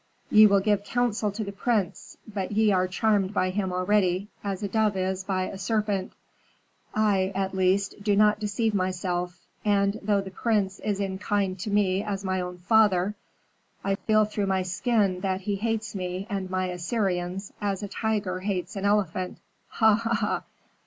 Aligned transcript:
"Ye 0.31 0.47
will 0.47 0.61
give 0.61 0.83
counsel 0.83 1.31
to 1.31 1.43
the 1.43 1.51
prince! 1.51 2.17
But 2.27 2.53
ye 2.53 2.71
are 2.71 2.87
charmed 2.87 3.35
by 3.35 3.51
him 3.51 3.71
already, 3.71 4.29
as 4.43 4.63
a 4.63 4.67
dove 4.67 4.97
is 4.97 5.23
by 5.23 5.43
a 5.43 5.59
serpent. 5.59 6.13
I, 6.95 7.31
at 7.35 7.53
least, 7.53 8.01
do 8.03 8.15
not 8.15 8.39
deceive 8.39 8.73
myself; 8.73 9.45
and, 9.63 9.99
though 10.01 10.19
the 10.21 10.31
prince 10.31 10.79
is 10.79 10.99
as 10.99 11.19
kind 11.19 11.59
to 11.59 11.69
me 11.69 12.03
as 12.03 12.25
my 12.25 12.41
own 12.41 12.57
father, 12.57 13.13
I 13.83 13.93
feel 13.93 14.25
through 14.25 14.47
my 14.47 14.63
skin 14.63 15.19
that 15.19 15.41
he 15.41 15.55
hates 15.57 15.93
me 15.93 16.25
and 16.31 16.49
my 16.49 16.65
Assyrians 16.69 17.53
as 17.61 17.83
a 17.83 17.87
tiger 17.87 18.39
hates 18.39 18.75
an 18.75 18.85
elephant. 18.85 19.37
Ha! 19.67 19.93
ha! 19.93 20.43